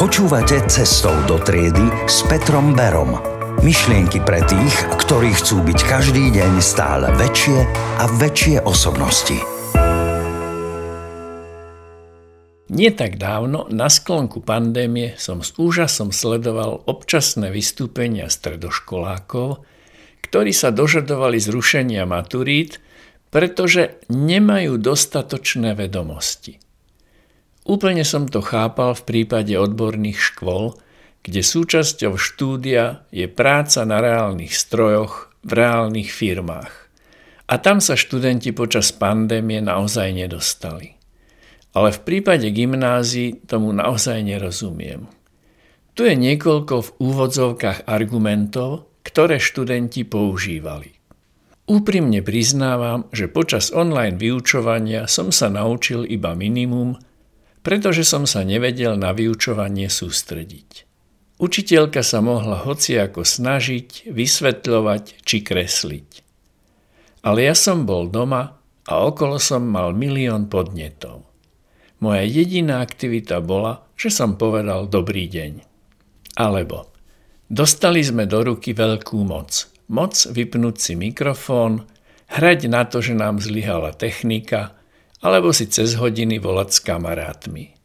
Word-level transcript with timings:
Počúvate 0.00 0.64
Cestou 0.64 1.12
do 1.28 1.36
triedy 1.36 2.08
s 2.08 2.24
Petrom 2.24 2.72
Berom. 2.72 3.20
Myšlienky 3.60 4.24
pre 4.24 4.40
tých, 4.48 4.72
ktorí 4.96 5.28
chcú 5.36 5.60
byť 5.60 5.76
každý 5.84 6.32
deň 6.32 6.56
stále 6.64 7.12
väčšie 7.20 7.68
a 8.00 8.08
väčšie 8.08 8.64
osobnosti. 8.64 9.36
Nie 12.72 12.96
tak 12.96 13.20
dávno, 13.20 13.68
na 13.68 13.92
sklonku 13.92 14.40
pandémie, 14.40 15.20
som 15.20 15.44
s 15.44 15.52
úžasom 15.60 16.16
sledoval 16.16 16.80
občasné 16.88 17.52
vystúpenia 17.52 18.32
stredoškolákov, 18.32 19.68
ktorí 20.24 20.56
sa 20.56 20.72
dožadovali 20.72 21.36
zrušenia 21.36 22.08
maturít, 22.08 22.80
pretože 23.28 24.00
nemajú 24.08 24.80
dostatočné 24.80 25.76
vedomosti. 25.76 26.69
Úplne 27.68 28.08
som 28.08 28.24
to 28.24 28.40
chápal 28.40 28.96
v 28.96 29.04
prípade 29.04 29.52
odborných 29.52 30.16
škôl, 30.16 30.80
kde 31.20 31.44
súčasťou 31.44 32.16
štúdia 32.16 33.04
je 33.12 33.28
práca 33.28 33.84
na 33.84 34.00
reálnych 34.00 34.56
strojoch 34.56 35.28
v 35.44 35.50
reálnych 35.52 36.08
firmách. 36.08 36.72
A 37.50 37.54
tam 37.60 37.82
sa 37.82 37.98
študenti 37.98 38.56
počas 38.56 38.94
pandémie 38.94 39.60
naozaj 39.60 40.14
nedostali. 40.16 40.96
Ale 41.76 41.92
v 41.92 42.00
prípade 42.00 42.48
gymnázií 42.48 43.44
tomu 43.44 43.76
naozaj 43.76 44.24
nerozumiem. 44.24 45.06
Tu 45.92 46.08
je 46.08 46.14
niekoľko 46.16 46.74
v 46.80 46.90
úvodzovkách 47.02 47.84
argumentov, 47.84 48.88
ktoré 49.04 49.36
študenti 49.36 50.06
používali. 50.08 50.96
Úprimne 51.70 52.24
priznávam, 52.24 53.06
že 53.12 53.30
počas 53.30 53.70
online 53.70 54.16
vyučovania 54.16 55.06
som 55.06 55.28
sa 55.28 55.52
naučil 55.52 56.08
iba 56.08 56.32
minimum– 56.32 56.96
pretože 57.60 58.08
som 58.08 58.24
sa 58.24 58.40
nevedel 58.40 58.96
na 58.96 59.12
vyučovanie 59.12 59.92
sústrediť. 59.92 60.88
Učiteľka 61.40 62.04
sa 62.04 62.20
mohla 62.20 62.60
hociako 62.60 63.24
snažiť, 63.24 64.12
vysvetľovať 64.12 65.24
či 65.24 65.36
kresliť. 65.40 66.08
Ale 67.24 67.48
ja 67.48 67.56
som 67.56 67.88
bol 67.88 68.08
doma 68.12 68.60
a 68.84 68.92
okolo 69.04 69.40
som 69.40 69.64
mal 69.64 69.96
milión 69.96 70.48
podnetov. 70.52 71.24
Moja 72.00 72.24
jediná 72.24 72.80
aktivita 72.80 73.44
bola, 73.44 73.84
že 73.96 74.08
som 74.08 74.40
povedal 74.40 74.88
dobrý 74.88 75.28
deň. 75.28 75.52
Alebo 76.40 76.88
dostali 77.48 78.00
sme 78.00 78.24
do 78.24 78.40
ruky 78.40 78.72
veľkú 78.72 79.20
moc. 79.20 79.68
Moc 79.92 80.16
vypnúť 80.16 80.76
si 80.80 80.92
mikrofón, 80.96 81.84
hrať 82.32 82.60
na 82.72 82.88
to, 82.88 83.04
že 83.04 83.16
nám 83.16 83.40
zlyhala 83.40 83.92
technika– 83.92 84.72
alebo 85.20 85.52
si 85.52 85.68
cez 85.68 86.00
hodiny 86.00 86.40
volať 86.40 86.68
s 86.72 86.80
kamarátmi. 86.80 87.76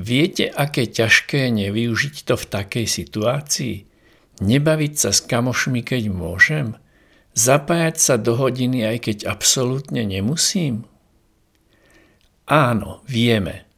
Viete, 0.00 0.50
aké 0.50 0.90
ťažké 0.90 1.46
je 1.48 1.68
nevyužiť 1.68 2.16
to 2.26 2.34
v 2.34 2.46
takej 2.50 2.86
situácii? 2.88 3.76
Nebaviť 4.42 4.94
sa 4.98 5.10
s 5.14 5.22
kamošmi, 5.22 5.86
keď 5.86 6.10
môžem? 6.10 6.74
Zapájať 7.38 7.96
sa 8.02 8.14
do 8.18 8.34
hodiny, 8.34 8.82
aj 8.82 8.98
keď 9.06 9.18
absolútne 9.30 10.02
nemusím? 10.02 10.88
Áno, 12.50 13.06
vieme. 13.06 13.70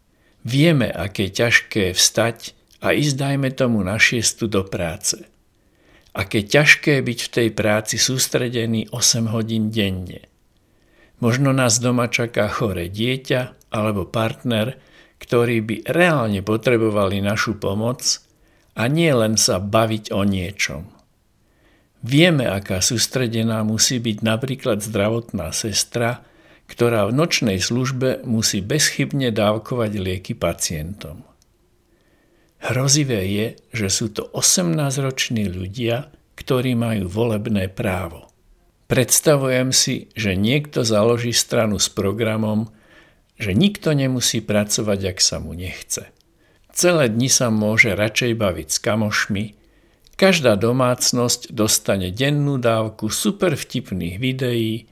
Vieme, 0.46 0.88
aké 0.88 1.28
ťažké 1.28 1.92
je 1.92 1.98
vstať 1.98 2.38
a 2.80 2.96
ísť, 2.96 3.14
dajme 3.18 3.50
tomu, 3.52 3.84
na 3.84 4.00
šiestu 4.00 4.48
do 4.48 4.64
práce. 4.64 5.20
Aké 6.16 6.40
ťažké 6.40 7.02
je 7.02 7.06
byť 7.12 7.18
v 7.28 7.32
tej 7.32 7.48
práci 7.52 8.00
sústredený 8.00 8.88
8 8.88 9.28
hodín 9.28 9.68
denne– 9.68 10.24
Možno 11.16 11.56
nás 11.56 11.80
doma 11.80 12.12
čaká 12.12 12.48
chore 12.52 12.92
dieťa 12.92 13.72
alebo 13.72 14.04
partner, 14.04 14.76
ktorí 15.16 15.64
by 15.64 15.76
reálne 15.88 16.44
potrebovali 16.44 17.24
našu 17.24 17.56
pomoc 17.56 18.20
a 18.76 18.84
nie 18.86 19.08
len 19.08 19.40
sa 19.40 19.56
baviť 19.56 20.12
o 20.12 20.22
niečom. 20.28 20.92
Vieme, 22.04 22.44
aká 22.46 22.84
sústredená 22.84 23.64
musí 23.64 23.96
byť 23.98 24.18
napríklad 24.20 24.84
zdravotná 24.84 25.50
sestra, 25.56 26.22
ktorá 26.68 27.08
v 27.08 27.16
nočnej 27.16 27.58
službe 27.58 28.22
musí 28.28 28.60
bezchybne 28.60 29.32
dávkovať 29.32 29.92
lieky 29.96 30.36
pacientom. 30.36 31.24
Hrozivé 32.60 33.22
je, 33.26 33.46
že 33.72 33.88
sú 33.88 34.12
to 34.12 34.28
18-roční 34.34 35.48
ľudia, 35.48 36.12
ktorí 36.36 36.76
majú 36.76 37.08
volebné 37.08 37.72
právo. 37.72 38.28
Predstavujem 38.86 39.74
si, 39.74 40.14
že 40.14 40.38
niekto 40.38 40.86
založí 40.86 41.34
stranu 41.34 41.82
s 41.82 41.90
programom, 41.90 42.70
že 43.34 43.50
nikto 43.50 43.90
nemusí 43.92 44.38
pracovať, 44.38 45.00
ak 45.10 45.18
sa 45.18 45.42
mu 45.42 45.52
nechce. 45.58 46.14
Celé 46.70 47.10
dni 47.10 47.26
sa 47.26 47.50
môže 47.50 47.98
radšej 47.98 48.32
baviť 48.38 48.68
s 48.70 48.78
kamošmi, 48.78 49.44
každá 50.16 50.56
domácnosť 50.56 51.52
dostane 51.52 52.14
dennú 52.14 52.56
dávku 52.56 53.10
super 53.12 53.58
vtipných 53.58 54.16
videí, 54.16 54.88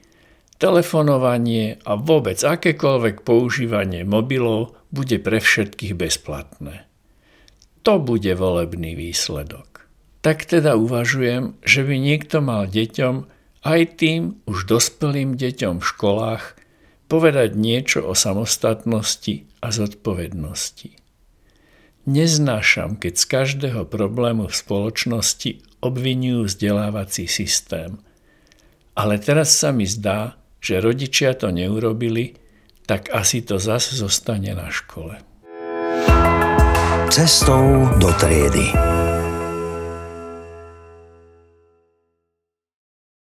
telefonovanie 0.59 1.81
a 1.83 1.97
vôbec 1.97 2.37
akékoľvek 2.39 3.23
používanie 3.23 4.03
mobilov 4.03 4.75
bude 4.91 5.19
pre 5.19 5.39
všetkých 5.39 5.93
bezplatné. 5.95 6.87
To 7.85 8.01
bude 8.01 8.33
volebný 8.33 8.97
výsledok. 8.97 9.85
Tak 10.25 10.49
teda 10.49 10.73
uvažujem, 10.73 11.53
že 11.61 11.85
by 11.85 11.95
niekto 12.01 12.41
mal 12.41 12.65
deťom 12.65 13.34
aj 13.65 13.97
tým 13.97 14.37
už 14.45 14.69
dospelým 14.69 15.33
deťom 15.33 15.81
v 15.81 15.89
školách 15.89 16.53
povedať 17.09 17.57
niečo 17.57 18.05
o 18.05 18.13
samostatnosti 18.13 19.49
a 19.59 19.73
zodpovednosti. 19.73 21.01
Neznášam, 22.05 23.01
keď 23.01 23.13
z 23.17 23.25
každého 23.25 23.81
problému 23.89 24.45
v 24.45 24.53
spoločnosti 24.53 25.81
obvinujú 25.81 26.45
vzdelávací 26.45 27.25
systém. 27.25 27.97
Ale 28.93 29.17
teraz 29.17 29.57
sa 29.57 29.73
mi 29.73 29.89
zdá, 29.89 30.37
že 30.61 30.81
rodičia 30.81 31.33
to 31.33 31.49
neurobili, 31.49 32.37
tak 32.85 33.09
asi 33.09 33.41
to 33.41 33.57
zase 33.57 33.97
zostane 33.97 34.53
na 34.53 34.69
škole. 34.69 35.17
Cestou 37.09 37.89
do 37.97 38.09
triedy. 38.21 38.94